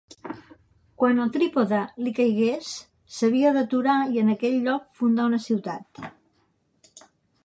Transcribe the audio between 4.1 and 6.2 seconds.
i en aquell lloc fundar una ciutat.